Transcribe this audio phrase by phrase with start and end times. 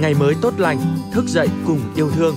[0.00, 0.78] ngày mới tốt lành,
[1.12, 2.34] thức dậy cùng yêu thương.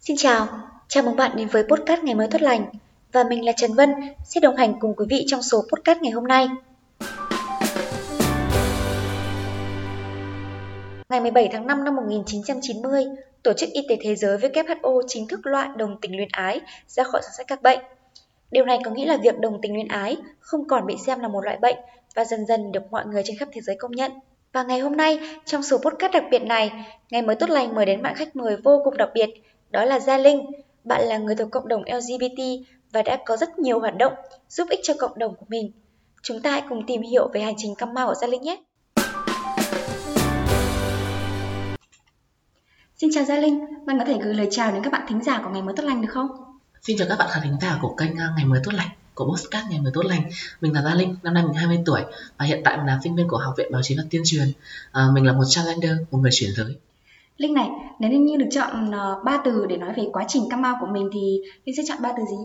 [0.00, 0.48] Xin chào,
[0.88, 2.66] chào mừng bạn đến với podcast Ngày mới tốt lành
[3.12, 3.90] và mình là Trần Vân
[4.24, 6.48] sẽ đồng hành cùng quý vị trong số podcast ngày hôm nay.
[11.08, 13.04] Ngày 17 tháng 5 năm 1990,
[13.42, 17.04] Tổ chức Y tế Thế giới WHO chính thức loại đồng tình luyến ái ra
[17.04, 17.78] khỏi danh sách các bệnh.
[18.50, 21.28] Điều này có nghĩa là việc đồng tình luyến ái không còn bị xem là
[21.28, 21.76] một loại bệnh
[22.14, 24.12] và dần dần được mọi người trên khắp thế giới công nhận.
[24.54, 26.72] Và ngày hôm nay, trong số podcast đặc biệt này,
[27.10, 29.30] ngày mới tốt lành mời đến bạn khách mời vô cùng đặc biệt,
[29.70, 30.50] đó là Gia Linh.
[30.84, 34.12] Bạn là người thuộc cộng đồng LGBT và đã có rất nhiều hoạt động
[34.48, 35.72] giúp ích cho cộng đồng của mình.
[36.22, 38.62] Chúng ta hãy cùng tìm hiểu về hành trình căm mau của Gia Linh nhé!
[42.96, 45.40] Xin chào Gia Linh, bạn có thể gửi lời chào đến các bạn thính giả
[45.44, 46.28] của Ngày mới tốt lành được không?
[46.82, 49.24] Xin chào các bạn khán thính giả của kênh à, Ngày mới tốt lành của
[49.24, 50.30] Postcard Ngày mới tốt lành.
[50.60, 52.00] Mình là Gia Linh, năm nay mình 20 tuổi
[52.38, 54.52] và hiện tại mình là sinh viên của Học viện Báo chí và Tuyên truyền.
[54.92, 56.76] À, mình là một transgender, một người chuyển giới.
[57.36, 60.68] Linh này, nếu như được chọn uh, ba từ để nói về quá trình come
[60.68, 62.36] out của mình thì Linh sẽ chọn ba từ gì?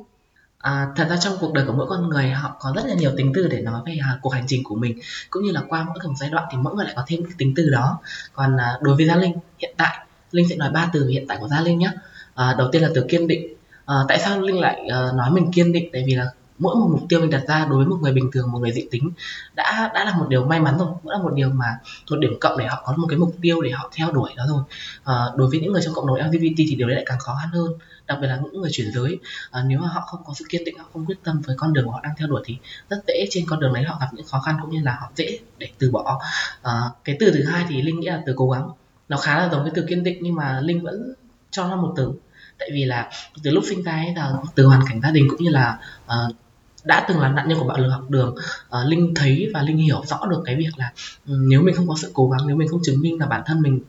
[0.59, 3.11] À, thật ra trong cuộc đời của mỗi con người họ có rất là nhiều
[3.17, 5.83] tính từ để nói về uh, cuộc hành trình của mình cũng như là qua
[5.83, 7.99] mỗi một giai đoạn thì mỗi người lại có thêm cái tính từ đó
[8.33, 11.37] còn uh, đối với gia linh hiện tại linh sẽ nói ba từ hiện tại
[11.41, 11.91] của gia linh nhé
[12.35, 13.53] à, đầu tiên là từ kiên định
[13.85, 16.25] à, tại sao linh lại uh, nói mình kiên định tại vì là
[16.59, 18.71] mỗi một mục tiêu mình đặt ra đối với một người bình thường một người
[18.71, 19.11] dị tính
[19.55, 21.77] đã đã là một điều may mắn rồi cũng là một điều mà
[22.09, 24.45] một điểm cộng để họ có một cái mục tiêu để họ theo đuổi đó
[24.49, 24.63] rồi.
[25.03, 27.37] À, đối với những người trong cộng đồng LGBT thì điều đấy lại càng khó
[27.41, 27.71] khăn hơn
[28.07, 29.19] đặc biệt là những người chuyển giới.
[29.51, 31.73] À, nếu mà họ không có sự kiên định họ không quyết tâm với con
[31.73, 32.57] đường mà họ đang theo đuổi thì
[32.89, 35.11] rất dễ trên con đường đấy họ gặp những khó khăn cũng như là họ
[35.15, 36.21] dễ để từ bỏ.
[36.61, 38.69] À, cái từ thứ hai thì linh nghĩ là từ cố gắng.
[39.09, 41.13] Nó khá là giống với từ kiên định nhưng mà linh vẫn
[41.51, 42.11] cho nó một từ.
[42.59, 43.09] Tại vì là
[43.43, 46.35] từ lúc sinh ra ấy là từ hoàn cảnh gia đình cũng như là uh,
[46.83, 49.77] đã từng là nạn nhân của bạo lực học đường uh, linh thấy và linh
[49.77, 50.91] hiểu rõ được cái việc là
[51.27, 53.41] um, nếu mình không có sự cố gắng nếu mình không chứng minh là bản
[53.45, 53.79] thân mình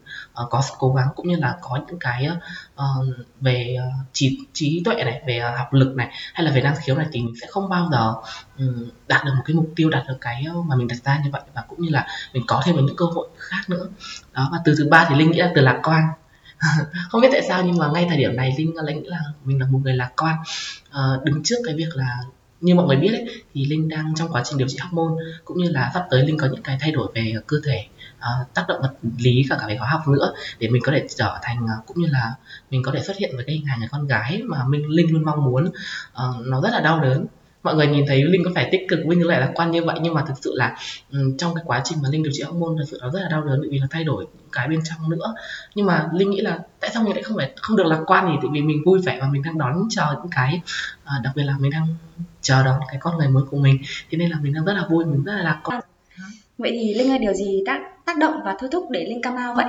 [0.42, 2.28] uh, có sự cố gắng cũng như là có những cái
[2.74, 3.06] uh,
[3.40, 6.76] về uh, trí trí tuệ này về uh, học lực này hay là về năng
[6.84, 8.14] khiếu này thì mình sẽ không bao giờ
[8.58, 11.30] um, đạt được một cái mục tiêu đạt được cái mà mình đặt ra như
[11.32, 13.88] vậy và cũng như là mình có thêm những cơ hội khác nữa.
[14.32, 16.02] Đó và từ thứ ba thì linh nghĩ là từ lạc quan.
[17.10, 19.60] Không biết tại sao nhưng mà ngay thời điểm này linh linh nghĩ là mình
[19.60, 20.36] là một người lạc quan.
[20.88, 22.18] Uh, đứng trước cái việc là
[22.60, 25.58] như mọi người biết ấy, thì linh đang trong quá trình điều trị hormone cũng
[25.58, 27.86] như là sắp tới linh có những cái thay đổi về cơ thể
[28.18, 31.06] uh, tác động vật lý và cả về hóa học nữa để mình có thể
[31.16, 32.34] trở thành uh, cũng như là
[32.70, 35.12] mình có thể xuất hiện với cái hình hài người con gái mà mình linh
[35.12, 35.66] luôn mong muốn.
[35.66, 37.26] Uh, nó rất là đau đớn
[37.62, 39.98] mọi người nhìn thấy linh có phải tích cực linh lại là quan như vậy
[40.02, 40.76] nhưng mà thực sự là
[41.12, 43.28] um, trong cái quá trình mà linh điều trị hormone thực sự nó rất là
[43.28, 45.34] đau đớn bởi vì nó thay đổi cái bên trong nữa.
[45.74, 48.26] Nhưng mà linh nghĩ là tại sao mình lại không phải không được lạc quan
[48.28, 50.60] thì tại vì mình vui vẻ và mình đang đón chờ những cái
[51.02, 51.86] uh, đặc biệt là mình đang
[52.40, 53.78] chờ đón cái con người mới của mình.
[54.10, 55.80] Thế nên là mình đang rất là vui mình rất là lạc quan.
[56.58, 59.36] Vậy thì linh ơi điều gì tác tác động và thôi thúc để linh cam
[59.36, 59.66] ao vậy?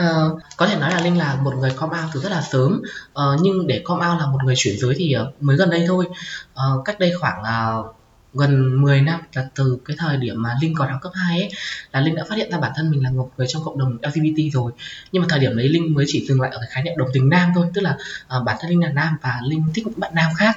[0.00, 2.82] Uh, có thể nói là Linh là một người come out từ rất là sớm.
[3.10, 5.84] Uh, nhưng để come out là một người chuyển giới thì uh, mới gần đây
[5.88, 6.06] thôi.
[6.52, 7.96] Uh, cách đây khoảng uh,
[8.34, 11.50] gần 10 năm là từ cái thời điểm mà Linh còn học cấp 2 ấy
[11.92, 13.98] là Linh đã phát hiện ra bản thân mình là một người trong cộng đồng
[14.02, 14.72] LGBT rồi.
[15.12, 17.08] Nhưng mà thời điểm đấy Linh mới chỉ dừng lại ở cái khái niệm đồng
[17.12, 17.96] tính nam thôi tức là
[18.36, 20.56] uh, bản thân Linh là nam và Linh thích những bạn nam khác.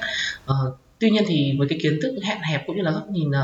[0.51, 3.29] Uh, tuy nhiên thì với cái kiến thức hạn hẹp cũng như là góc nhìn
[3.29, 3.35] uh,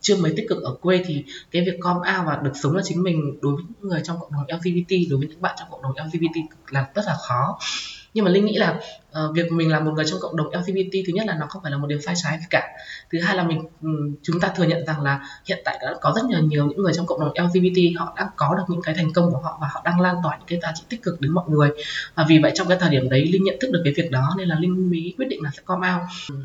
[0.00, 2.82] chưa mấy tích cực ở quê thì cái việc com out và được sống là
[2.84, 5.68] chính mình đối với những người trong cộng đồng LGBT đối với những bạn trong
[5.70, 6.36] cộng đồng LGBT
[6.70, 7.58] là rất là khó.
[8.14, 8.80] Nhưng mà linh nghĩ là
[9.10, 11.62] uh, việc mình là một người trong cộng đồng LGBT thứ nhất là nó không
[11.62, 12.68] phải là một điều sai trái gì cả.
[13.12, 13.88] Thứ hai là mình ừ,
[14.22, 16.92] chúng ta thừa nhận rằng là hiện tại đã có rất nhiều nhiều những người
[16.94, 19.68] trong cộng đồng LGBT họ đang có được những cái thành công của họ và
[19.70, 21.70] họ đang lan tỏa những cái giá trị tích cực đến mọi người.
[22.14, 24.34] Và vì vậy trong cái thời điểm đấy linh nhận thức được cái việc đó
[24.38, 26.38] nên là linh mới quyết định là sẽ com out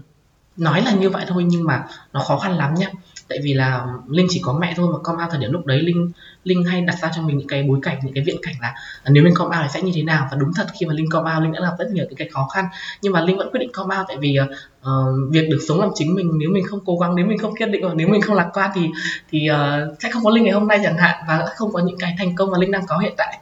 [0.61, 1.83] nói là như vậy thôi nhưng mà
[2.13, 2.87] nó khó khăn lắm nhá.
[3.27, 5.79] tại vì là linh chỉ có mẹ thôi mà com out thời điểm lúc đấy
[5.79, 6.11] linh
[6.43, 8.73] linh hay đặt ra cho mình những cái bối cảnh những cái viễn cảnh là
[9.09, 11.09] nếu mình com out thì sẽ như thế nào và đúng thật khi mà linh
[11.09, 12.65] com out linh đã gặp rất nhiều những cái khó khăn
[13.01, 14.87] nhưng mà linh vẫn quyết định com out tại vì uh,
[15.31, 17.71] việc được sống làm chính mình nếu mình không cố gắng nếu mình không kiên
[17.71, 18.89] định và nếu mình không lạc quan thì
[19.31, 21.97] thì uh, sẽ không có linh ngày hôm nay chẳng hạn và không có những
[21.97, 23.39] cái thành công mà linh đang có hiện tại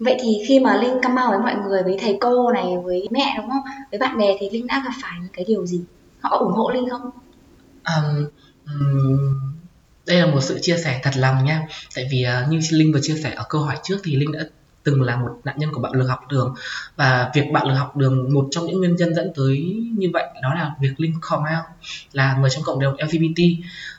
[0.00, 3.08] Vậy thì khi mà Linh come out với mọi người, với thầy cô này, với
[3.10, 3.62] mẹ đúng không?
[3.90, 5.80] Với bạn bè thì Linh đã gặp phải những cái điều gì?
[6.20, 7.10] Họ ủng hộ Linh không?
[7.84, 8.26] Um,
[10.06, 11.66] đây là một sự chia sẻ thật lòng nha.
[11.94, 14.40] Tại vì uh, như linh vừa chia sẻ ở câu hỏi trước thì linh đã
[14.82, 16.54] từng là một nạn nhân của bạo lực học đường.
[16.96, 19.58] Và việc bạo lực học đường một trong những nguyên nhân dẫn tới
[19.96, 21.64] như vậy đó là việc linh come out
[22.12, 23.42] là người trong cộng đồng LGBT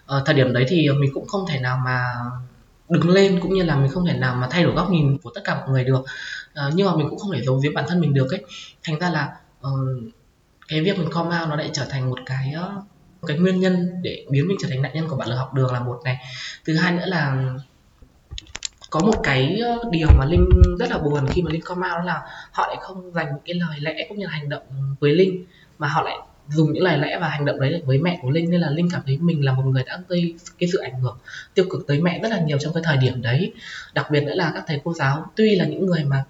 [0.06, 2.14] ờ, thời điểm đấy thì mình cũng không thể nào mà
[2.90, 5.32] đứng lên cũng như là mình không thể nào mà thay đổi góc nhìn của
[5.36, 6.04] tất cả mọi người được.
[6.54, 8.44] Ờ, nhưng mà mình cũng không thể giấu giếm bản thân mình được ấy.
[8.84, 9.36] Thành ra là
[9.68, 10.14] uh,
[10.72, 12.72] cái việc mình come out nó lại trở thành một cái ờ,
[13.22, 15.54] một cái nguyên nhân để biến mình trở thành nạn nhân của bạo lực học
[15.54, 16.18] đường là một này.
[16.66, 17.54] Thứ hai nữa là
[18.90, 21.98] có một cái ờ, điều mà linh rất là buồn khi mà linh come out
[21.98, 22.22] đó là
[22.52, 24.64] họ lại không dành những cái lời lẽ cũng như là hành động
[25.00, 25.46] với linh,
[25.78, 26.18] mà họ lại
[26.50, 28.50] dùng những lời lẽ và hành động đấy với mẹ của linh.
[28.50, 31.18] Nên là linh cảm thấy mình là một người đã gây cái sự ảnh hưởng
[31.54, 33.54] tiêu cực tới mẹ rất là nhiều trong cái thời điểm đấy.
[33.94, 36.24] Đặc biệt nữa là các thầy cô giáo, tuy là những người mà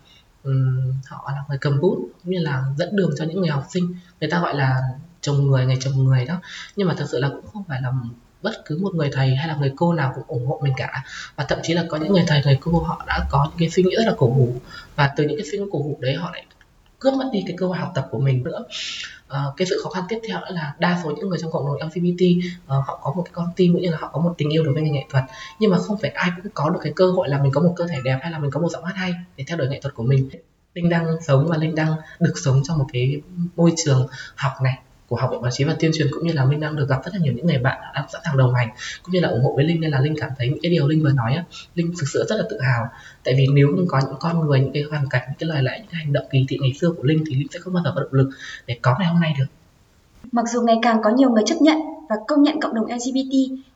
[0.44, 3.66] um, họ là người cầm bút cũng như là dẫn đường cho những người học
[3.70, 3.96] sinh.
[4.22, 4.82] Người ta gọi là
[5.22, 6.42] chồng người ngày chồng người đó.
[6.76, 7.92] Nhưng mà thực sự là cũng không phải là
[8.42, 11.04] bất cứ một người thầy hay là người cô nào cũng ủng hộ mình cả.
[11.36, 13.70] Và thậm chí là có những người thầy người cô họ đã có những cái
[13.70, 14.56] suy nghĩ rất là cổ hủ.
[14.96, 16.46] Và từ những cái suy nghĩ cổ hủ đấy họ lại
[17.02, 18.66] cướp mất đi cái cơ hội học tập của mình nữa.
[19.28, 21.90] À, cái sự khó khăn tiếp theo là đa số những người trong cộng đồng
[21.90, 24.34] LGBT à, ờ, họ có một cái con tim cũng như là họ có một
[24.38, 25.24] tình yêu đối với ngành nghệ thuật.
[25.60, 27.74] Nhưng mà không phải ai cũng có được cái cơ hội là mình có một
[27.76, 29.80] cơ thể đẹp hay là mình có một giọng hát hay để theo đuổi nghệ
[29.82, 30.30] thuật của mình.
[30.74, 33.22] Linh đang sống và linh đang được sống trong một cái
[33.56, 34.80] môi trường học này
[35.12, 37.02] của học viện báo chí và tuyên truyền cũng như là Linh đang được gặp
[37.06, 38.70] rất là nhiều những người bạn đang sẵn sàng đồng hành
[39.04, 40.88] cũng như là ủng hộ với Linh nên là Linh cảm thấy những cái điều
[40.88, 41.44] Linh vừa nói á,
[41.76, 42.88] Linh thực sự rất là tự hào
[43.24, 45.64] tại vì nếu không có những con người những cái hoàn cảnh những cái lời
[45.64, 47.74] lẽ những cái hành động kỳ thị ngày xưa của Linh thì Linh sẽ không
[47.74, 48.30] bao giờ có động lực
[48.68, 49.46] để có ngày hôm nay được
[50.32, 51.78] Mặc dù ngày càng có nhiều người chấp nhận
[52.10, 53.34] và công nhận cộng đồng LGBT,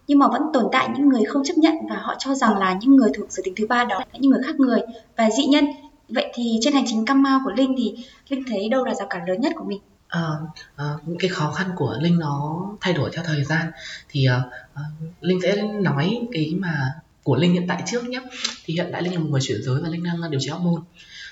[0.08, 2.78] nhưng mà vẫn tồn tại những người không chấp nhận và họ cho rằng là
[2.82, 4.80] những người thuộc giới tính thứ ba đó là những người khác người
[5.18, 5.66] và dị nhân.
[6.10, 7.96] Vậy thì trên hành trình cam mau của Linh thì
[8.30, 9.80] Linh thấy đâu là rào cản lớn nhất của mình?
[10.18, 13.72] Uh, những cái khó khăn của linh nó thay đổi theo thời gian.
[14.10, 14.82] Thì uh,
[15.22, 16.94] linh sẽ nói cái mà
[17.24, 18.22] của linh hiện tại trước nhé.
[18.66, 20.82] Thì hiện tại linh là một người chuyển giới và linh đang điều trị hormone.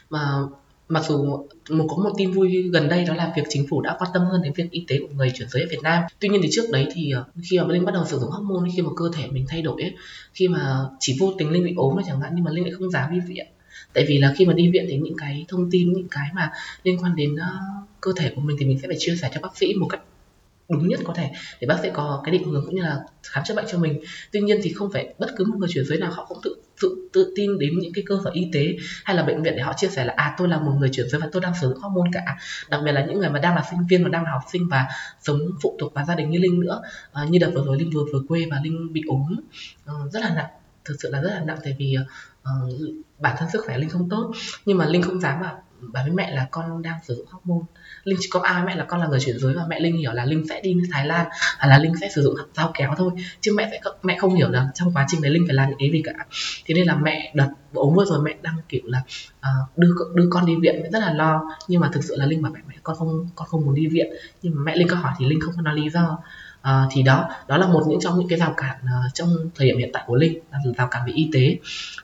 [0.09, 0.37] Mà
[0.87, 3.95] mặc dù một có một tin vui gần đây đó là việc chính phủ đã
[3.99, 6.03] quan tâm hơn đến việc y tế của người chuyển giới ở Việt Nam.
[6.19, 7.13] Tuy nhiên thì trước đấy thì
[7.49, 9.81] khi mà linh bắt đầu sử dụng hormone khi mà cơ thể mình thay đổi
[9.81, 9.95] ấy,
[10.33, 12.73] khi mà chỉ vô tình linh bị ốm thôi chẳng hạn nhưng mà linh lại
[12.79, 13.47] không dám đi viện.
[13.93, 16.51] Tại vì là khi mà đi viện thì những cái thông tin những cái mà
[16.83, 19.41] liên quan đến uh, cơ thể của mình thì mình sẽ phải chia sẻ cho
[19.41, 20.01] bác sĩ một cách
[20.69, 23.43] đúng nhất có thể để bác sĩ có cái định hướng cũng như là khám
[23.43, 24.01] chữa bệnh cho mình.
[24.31, 26.55] Tuy nhiên thì không phải bất cứ một người chuyển giới nào họ cũng tự
[26.81, 29.61] tự tự tin đến những cái cơ sở y tế hay là bệnh viện để
[29.61, 31.67] họ chia sẻ là à tôi là một người chuyển giới và tôi đang sử
[31.67, 32.37] dụng hormone cả.
[32.69, 34.67] Đặc biệt là những người mà đang là sinh viên và đang là học sinh
[34.69, 34.87] và
[35.21, 36.81] sống phụ thuộc vào gia đình như linh nữa.
[37.13, 39.35] À, như đợt vừa rồi linh vừa vừa quê và linh bị ốm.
[39.91, 40.49] Uh, rất là nặng
[40.85, 41.95] thực sự là rất là nặng tại vì
[42.41, 42.73] uh,
[43.19, 44.33] bản thân sức khỏe linh không tốt.
[44.65, 45.55] Nhưng mà linh không dám mà
[45.91, 47.65] bảo với mẹ là con đang sử dụng hormone.
[48.03, 49.97] Linh chỉ có ai với mẹ là con là người chuyển giới và mẹ linh
[49.97, 52.93] hiểu là linh sẽ đi thái lan hay là linh sẽ sử dụng dao kéo
[52.97, 53.11] thôi.
[53.41, 55.79] Chứ mẹ sẽ mẹ không hiểu là trong quá trình đấy linh phải làm những
[55.79, 56.13] cái gì cả.
[56.65, 59.01] Thế nên là mẹ đợt ốm vừa rồi mẹ đang kiểu là
[59.39, 60.91] uh, đưa đưa con đi viện.
[60.91, 61.41] Rất là lo.
[61.67, 63.87] Nhưng mà thực sự là linh bảo mẹ mẹ con không con không muốn đi
[63.87, 64.07] viện.
[64.41, 66.19] Nhưng mà mẹ linh có hỏi thì linh không có nói lý do
[66.63, 69.67] à, thì đó đó là một những trong những cái rào cản uh, trong thời
[69.67, 71.57] điểm hiện tại của linh là rào cản về y tế.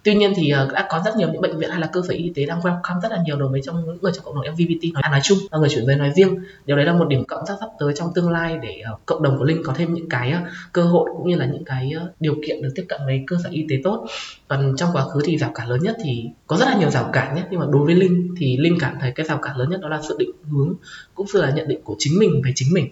[0.03, 2.13] Tuy nhiên thì uh, đã có rất nhiều những bệnh viện hay là cơ sở
[2.13, 4.45] y tế đang welcome rất là nhiều đối với trong những người trong cộng đồng
[4.53, 6.37] LGBT nói, à, nói chung và người chuyển giới nói riêng.
[6.65, 9.23] Điều đấy là một điểm cộng rất sắp tới trong tương lai để uh, cộng
[9.23, 11.91] đồng của linh có thêm những cái uh, cơ hội cũng như là những cái
[12.05, 14.07] uh, điều kiện được tiếp cận với cơ sở y tế tốt.
[14.47, 17.09] Còn trong quá khứ thì rào cản lớn nhất thì có rất là nhiều rào
[17.13, 19.69] cản nhé nhưng mà đối với linh thì linh cảm thấy cái rào cản lớn
[19.69, 20.73] nhất đó là sự định hướng
[21.15, 22.89] cũng như là nhận định của chính mình về chính mình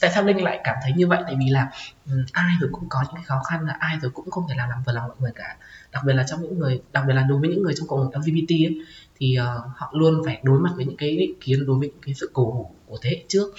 [0.00, 1.18] tại sao linh lại cảm thấy như vậy?
[1.26, 1.70] Tại vì là
[2.06, 4.54] um, ai rồi cũng có những cái khó khăn là ai rồi cũng không thể
[4.58, 5.56] làm làm vừa lòng mọi người cả.
[5.92, 8.00] Đặc biệt là trong những người đặc biệt là đối với những người trong cộng
[8.00, 8.78] đồng LGBT ấy,
[9.16, 9.46] thì uh,
[9.76, 12.30] họ luôn phải đối mặt với những cái định kiến đối với những cái sự
[12.32, 13.54] cổ hủ của thế hệ trước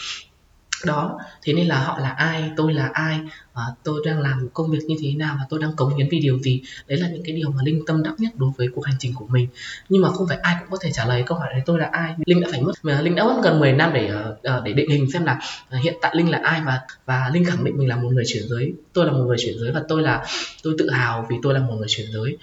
[0.86, 1.20] đó.
[1.44, 3.20] Thế nên là họ là ai, tôi là ai,
[3.54, 6.20] và tôi đang làm công việc như thế nào và tôi đang cống hiến vì
[6.20, 6.62] điều gì?
[6.88, 9.14] Đấy là những cái điều mà linh tâm đắc nhất đối với cuộc hành trình
[9.16, 9.48] của mình.
[9.90, 11.90] Nhưng mà không phải ai cũng có thể trả lời câu hỏi đấy, tôi là
[11.92, 12.16] ai?
[12.26, 14.74] Linh đã phải mất, mà linh đã mất gần 10 năm để ờ, ờ, để
[14.74, 17.78] định hình xem là ờ, hiện tại linh là ai và và linh khẳng định
[17.78, 18.74] mình là một người chuyển giới.
[18.94, 20.26] Tôi là một người chuyển giới và tôi là,
[20.64, 22.38] tôi tự hào vì tôi là một người chuyển giới.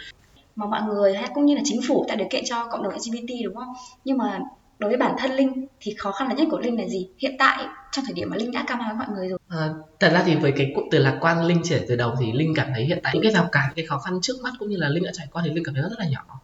[0.57, 2.93] Mà mọi người hay cũng như là chính phủ tạo điều kiện cho cộng đồng
[2.93, 3.73] LGBT đúng không?
[4.05, 4.41] Nhưng mà
[4.79, 7.09] đối với bản thân linh thì khó khăn lớn nhất của linh là gì?
[7.19, 9.39] Hiện tại trong thời điểm mà linh đã cam với mọi người rồi.
[9.49, 9.69] À,
[10.01, 12.55] thật ra thì với cái cụm từ lạc quan linh trẻ từ đầu thì linh
[12.55, 14.69] cảm thấy hiện tại những cái rào cản những cái khó khăn trước mắt cũng
[14.69, 16.41] như là linh đã trải qua thì linh cảm thấy nó rất là nhỏ.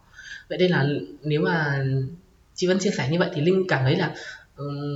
[0.48, 0.86] Vậy đây là
[1.22, 1.84] nếu mà
[2.54, 4.14] chị Vân chia sẻ như vậy thì linh cảm thấy là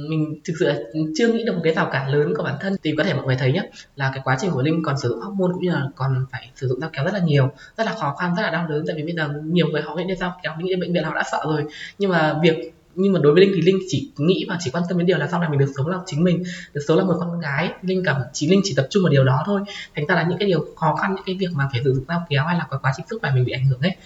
[0.08, 0.72] mình thực sự
[1.18, 2.76] chưa nghĩ được một cái rào cản lớn của bản thân.
[2.82, 3.62] Thì có thể mọi người thấy nhé
[3.96, 6.50] là cái quá trình của linh còn sử dụng hormone cũng như là còn phải
[6.56, 8.84] sử dụng dao kéo rất là nhiều rất là khó khăn rất là đau đớn.
[8.86, 11.04] Tại vì bây giờ nhiều người họ nghĩ đến dao kéo nghĩ đến bệnh viện
[11.04, 11.64] họ đã sợ rồi.
[11.98, 14.84] Nhưng mà việc nhưng mà đối với linh thì linh chỉ nghĩ và chỉ quan
[14.88, 16.42] tâm đến điều là sau này mình được sống là chính mình
[16.74, 17.72] được sống là một con gái.
[17.82, 19.60] Linh cảm chỉ linh chỉ tập trung vào điều đó thôi.
[19.94, 22.04] Thành ra là những cái điều khó khăn những cái việc mà phải sử dụng
[22.08, 23.96] dao kéo hay là có quá trình sức khỏe mình bị ảnh hưởng ấy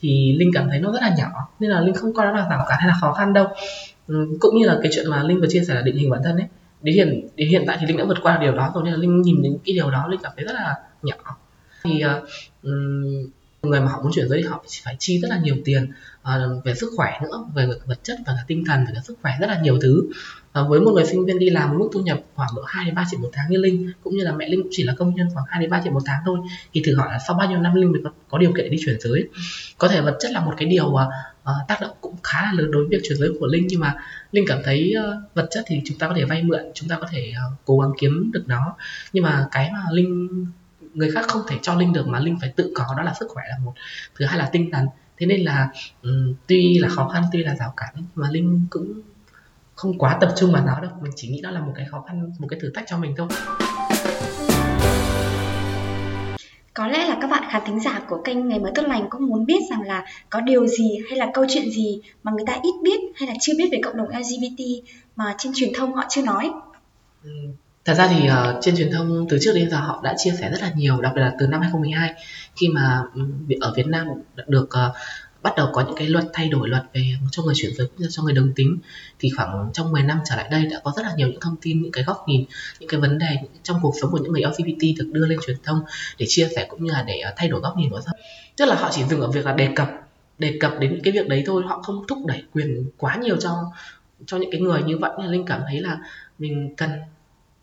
[0.00, 1.28] thì linh cảm thấy nó rất là nhỏ.
[1.60, 3.46] Nên là linh không coi nó là rào cản hay là khó khăn đâu.
[4.06, 6.20] Ừ, cũng như là cái chuyện mà linh vừa chia sẻ là định hình bản
[6.24, 6.46] thân ấy.
[6.82, 8.98] Đến hiện đến hiện tại thì linh đã vượt qua điều đó rồi nên là
[8.98, 11.36] linh nhìn đến cái điều đó linh cảm thấy rất là nhỏ.
[11.84, 12.72] Thì uh,
[13.62, 15.92] người mà họ muốn chuyển giới thì họ phải chi rất là nhiều tiền
[16.22, 19.18] uh, về sức khỏe nữa về vật chất và cả tinh thần về cả sức
[19.22, 20.02] khỏe rất là nhiều thứ.
[20.60, 22.94] Uh, với một người sinh viên đi làm mức thu nhập khoảng độ 2 đến
[22.94, 25.14] 3 triệu một tháng như Linh cũng như là mẹ Linh cũng chỉ là công
[25.14, 26.38] nhân khoảng 2 đến 3 triệu một tháng thôi
[26.72, 28.68] thì thử hỏi là sau bao nhiêu năm Linh mới có, có điều kiện để
[28.68, 29.28] đi chuyển giới?
[29.78, 30.98] Có thể vật chất là một cái điều uh,
[31.68, 33.94] tác động cũng khá là lớn đối với việc chuyển giới của Linh nhưng mà
[34.32, 36.98] Linh cảm thấy uh, vật chất thì chúng ta có thể vay mượn chúng ta
[37.00, 38.76] có thể uh, cố gắng kiếm được nó.
[39.12, 40.28] Nhưng mà cái mà Linh
[40.94, 43.26] người khác không thể cho linh được mà linh phải tự có đó là sức
[43.28, 43.72] khỏe là một.
[44.14, 44.86] Thứ hai là tinh thần.
[45.18, 45.68] Thế nên là
[46.02, 49.00] um, tuy là khó khăn tuy là rào cản mà linh cũng
[49.74, 50.90] không quá tập trung vào nó đâu.
[51.02, 53.14] Mình chỉ nghĩ đó là một cái khó khăn một cái thử thách cho mình
[53.16, 53.28] thôi.
[56.74, 59.26] Có lẽ là các bạn khán thính giả của kênh Ngày mới tốt lành cũng
[59.26, 62.52] muốn biết rằng là có điều gì hay là câu chuyện gì mà người ta
[62.62, 64.62] ít biết hay là chưa biết về cộng đồng LGBT
[65.16, 66.50] mà trên truyền thông họ chưa nói.
[67.84, 70.50] Thật ra thì uh, trên truyền thông từ trước đến giờ họ đã chia sẻ
[70.50, 72.14] rất là nhiều, đặc biệt là từ năm 2012
[72.56, 73.02] khi mà
[73.60, 74.06] ở Việt Nam
[74.46, 74.96] được uh,
[75.42, 77.96] bắt đầu có những cái luật thay đổi luật về cho người chuyển giới cũng
[77.98, 78.78] như cho người đồng tính
[79.18, 81.56] thì khoảng trong 10 năm trở lại đây đã có rất là nhiều những thông
[81.62, 82.44] tin những cái góc nhìn
[82.80, 85.56] những cái vấn đề trong cuộc sống của những người LGBT được đưa lên truyền
[85.64, 85.80] thông
[86.18, 88.12] để chia sẻ cũng như là để ờ, thay đổi góc nhìn của xã
[88.56, 89.88] tức là họ chỉ dừng ở việc là đề cập
[90.38, 93.36] đề cập đến những cái việc đấy thôi họ không thúc đẩy quyền quá nhiều
[93.36, 93.72] cho
[94.26, 95.10] cho những cái người như vậy.
[95.18, 95.98] Nên linh cảm thấy là
[96.38, 96.90] mình cần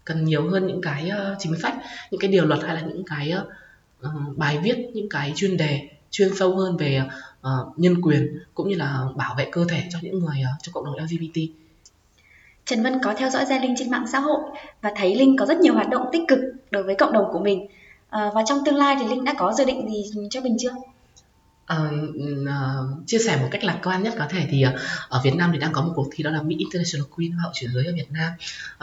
[0.09, 1.73] cần nhiều hơn những cái ờ, chính sách
[2.11, 3.45] những cái điều luật hay là những cái ờ,
[4.01, 7.01] ờ, bài viết những cái chuyên đề chuyên sâu hơn về
[7.39, 10.73] uh, nhân quyền cũng như là bảo vệ cơ thể cho những người uh, trong
[10.73, 11.39] cộng đồng LGBT.
[12.65, 14.41] Trần Vân có theo dõi Gia Linh trên mạng xã hội
[14.81, 16.39] và thấy Linh có rất nhiều hoạt động tích cực
[16.71, 17.67] đối với cộng đồng của mình.
[18.09, 20.71] À, và trong tương lai thì Linh đã có dự định gì cho mình chưa?
[21.73, 22.09] Uh,
[22.41, 25.49] uh, chia sẻ một cách lạc quan nhất có thể thì uh, ở Việt Nam
[25.53, 27.85] thì đang có một cuộc thi đó là Miss International Queen Hoa hậu chuyển giới
[27.85, 28.31] ở Việt Nam.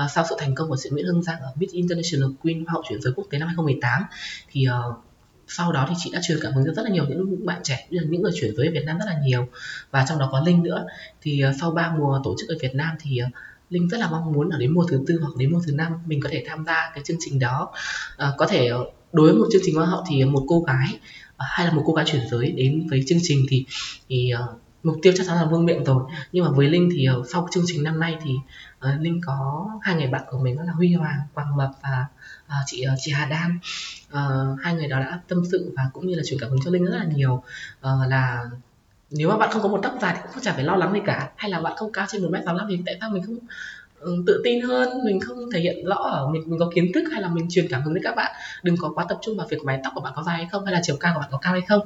[0.04, 2.72] Uh, sau sự thành công của chị Nguyễn Hương Giang ở Miss International Queen Hoa
[2.72, 4.02] hậu chuyển giới quốc tế năm 2018
[4.50, 4.96] thì uh,
[5.48, 7.86] sau đó thì chị đã truyền cảm hứng cho rất là nhiều những bạn trẻ
[7.90, 9.48] những người chuyển giới ở Việt Nam rất là nhiều.
[9.90, 10.86] Và trong đó có Linh nữa.
[11.22, 13.32] Thì uh, sau 3 mùa tổ chức ở Việt Nam thì uh,
[13.70, 15.92] Linh rất là mong muốn ở đến mùa thứ tư hoặc đến mùa thứ năm
[16.06, 17.72] mình có thể tham gia cái chương trình đó.
[18.16, 18.70] À, có thể
[19.12, 20.98] đối với một chương trình hoa hậu thì một cô gái
[21.38, 23.66] hay là một cô gái chuyển giới đến với chương trình thì
[24.08, 26.04] thì uh, mục tiêu chắc chắn là vương miện rồi.
[26.32, 28.34] Nhưng mà với linh thì uh, sau chương trình năm nay thì
[28.78, 32.06] uh, linh có hai người bạn của mình đó là huy hoàng quang mập và
[32.46, 33.58] uh, chị uh, chị hà đan.
[34.12, 36.70] Uh, hai người đó đã tâm sự và cũng như là truyền cảm hứng cho
[36.70, 37.34] linh rất là nhiều.
[37.34, 38.44] Uh, là
[39.10, 40.92] nếu mà bạn không có một tóc dài thì cũng không chả phải lo lắng
[40.92, 41.30] gì cả.
[41.36, 43.38] Hay là bạn không cao trên một mét sáu thì tại sao mình không
[43.98, 47.04] Ừ, tự tin hơn, mình không thể hiện rõ ở mình mình có kiến thức
[47.12, 48.32] hay là mình truyền cảm hứng đến các bạn.
[48.62, 50.64] Đừng có quá tập trung vào việc mái tóc của bạn có dài hay không,
[50.64, 51.80] hay là chiều cao của bạn có cao hay không.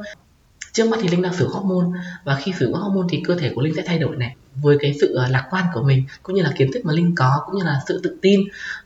[0.72, 1.86] Trước mắt thì linh đang sử hormone,
[2.24, 4.36] và khi sử hormone thì cơ thể của linh sẽ thay đổi này.
[4.62, 7.14] Với cái sự à, lạc quan của mình, cũng như là kiến thức mà linh
[7.16, 8.40] có, cũng như là sự tự tin.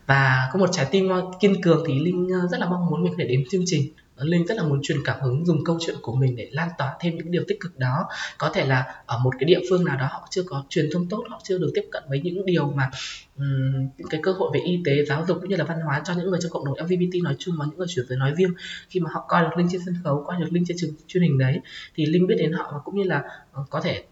[0.05, 3.11] Và có một trái tim kiên cường thì linh à, rất là mong muốn mình
[3.11, 3.81] có thể đến chương trình.
[4.17, 6.95] Linh rất là muốn truyền cảm hứng dùng câu chuyện của mình để lan tỏa
[6.99, 8.07] thêm những điều tích cực đó.
[8.37, 11.09] Có thể là ở một cái địa phương nào đó họ chưa có truyền thông
[11.09, 12.89] tốt họ chưa được tiếp cận với những điều mà
[13.37, 16.01] um, những cái cơ hội về y tế giáo dục cũng như là văn hóa
[16.05, 18.33] cho những người trong cộng đồng LGBT nói chung và những người chuyển giới nói
[18.37, 18.53] riêng.
[18.89, 21.23] Khi mà họ coi được Linh trên sân khấu coi được Linh trên trường truyền
[21.23, 21.59] hình đấy
[21.95, 24.03] thì Linh biết đến họ và cũng như là ờ, có thể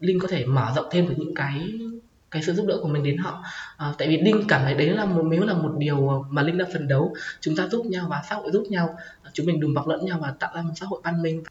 [0.00, 1.72] Linh có thể mở rộng thêm được những cái
[2.30, 3.42] cái sự giúp đỡ của mình đến họ.
[3.76, 6.58] À, tại vì linh cảm thấy đấy là một nếu là một điều mà linh
[6.58, 8.96] đang phấn đấu chúng ta giúp nhau và xã hội giúp nhau
[9.32, 11.42] chúng mình đùm bọc lẫn nhau và tạo ra một xã hội văn minh.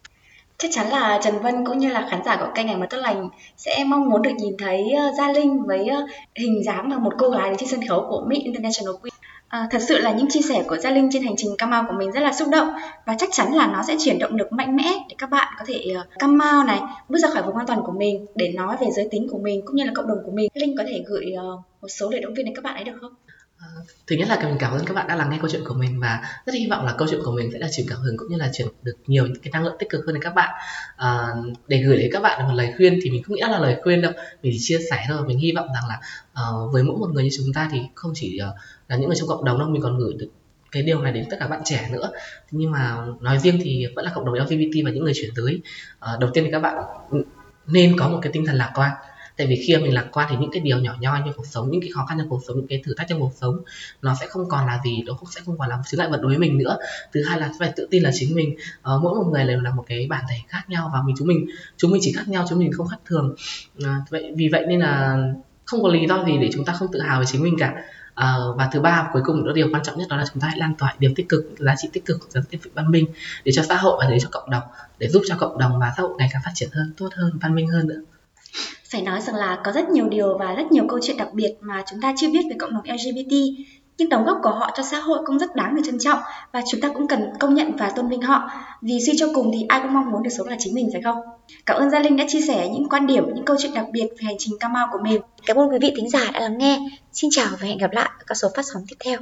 [0.57, 2.98] Chắc chắn là Trần Vân cũng như là khán giả của kênh ngày mà tốt
[2.98, 6.05] lành sẽ mong muốn được nhìn thấy ờ, Gia Linh với ờ,
[6.36, 9.13] hình dáng là một cô gái trên sân khấu của Miss International Queen.
[9.50, 11.96] À, thật sự là những chia sẻ của Gia Linh trên hành trình cam của
[11.98, 12.68] mình rất là xúc động
[13.06, 15.65] và chắc chắn là nó sẽ chuyển động lực mạnh mẽ để các bạn có
[15.68, 16.79] thể ờ, cam mau này
[17.10, 19.62] bước ra khỏi vùng an toàn của mình để nói về giới tính của mình
[19.65, 20.50] cũng như là cộng đồng của mình.
[20.53, 22.98] Linh có thể gửi ờ, một số lời động viên đến các bạn ấy được
[23.01, 23.13] không?
[24.08, 26.00] Thứ nhất là mình cảm ơn các bạn đã lắng nghe câu chuyện của mình
[26.00, 28.28] và rất hy vọng là câu chuyện của mình sẽ là truyền cảm hứng cũng
[28.30, 30.50] như là truyền được nhiều những cái năng lượng tích cực hơn đến các bạn.
[30.96, 31.28] À,
[31.68, 34.01] để gửi đến các bạn một lời khuyên thì mình không nghĩ là lời khuyên
[34.01, 34.12] đâu
[34.44, 35.28] mình chỉ chia sẻ thôi.
[35.28, 36.00] Mình hy vọng rằng là
[36.50, 38.56] uh, với mỗi một người như chúng ta thì không chỉ uh,
[38.88, 40.30] là những người trong cộng đồng đâu mình còn gửi được
[40.72, 42.12] cái điều này đến tất cả bạn trẻ nữa.
[42.51, 45.56] Nhưng mà nói riêng thì vẫn là cộng đồng LGBT và những người chuyển giới
[45.56, 45.63] uh,
[46.00, 46.75] ờ, đầu tiên thì các bạn
[47.12, 47.24] ừ,
[47.68, 48.92] nên có một cái tinh thần lạc quan
[49.39, 51.72] tại vì khi mình lạc quan thì những cái điều nhỏ nhoi trong cuộc sống
[51.72, 53.60] những cái khó khăn trong cuộc sống những cái thử thách trong cuộc sống
[54.01, 56.10] nó sẽ không còn là gì nó cũng sẽ không còn là một chướng ngại
[56.10, 56.77] vật đối với mình nữa.
[57.13, 59.72] Thứ hai là phải tự tin là chính mình uh, mỗi một người đều là
[59.72, 61.46] một cái bản thể khác nhau và mình chúng mình
[61.77, 63.36] chúng mình chỉ khác nhau chúng mình không khác thường.
[63.84, 65.17] À, vậy vì vậy nên là
[65.65, 67.74] không có lý do gì để chúng ta không tự hào về chính mình cả.
[68.10, 70.48] Uh, và thứ ba cuối cùng đó điều quan trọng nhất đó là chúng ta
[70.48, 73.05] hãy lan tỏa điều tích cực giá trị tích cực giá trị văn minh
[73.46, 74.63] để cho xã hội và để cho cộng đồng
[74.98, 77.31] để giúp cho cộng đồng và xã hội ngày càng phát triển hơn tốt hơn
[77.41, 78.01] văn minh hơn nữa
[78.91, 81.55] phải nói rằng là có rất nhiều điều và rất nhiều câu chuyện đặc biệt
[81.62, 83.34] mà chúng ta chưa biết về cộng đồng LGBT.
[83.98, 86.19] nhưng đóng góp của họ cho xã hội cũng rất đáng được trân trọng
[86.51, 88.50] và chúng ta cũng cần công nhận và tôn vinh họ.
[88.81, 91.01] Vì suy cho cùng thì ai cũng mong muốn được sống là chính mình, phải
[91.01, 91.17] không?
[91.65, 94.08] Cảm ơn gia linh đã chia sẻ những quan điểm, những câu chuyện đặc biệt
[94.10, 95.22] về hành trình cam mau của mình.
[95.46, 96.79] Cảm ơn quý vị thính giả đã lắng nghe.
[97.13, 99.19] Xin chào và hẹn gặp lại ở các số phát sóng tiếp theo.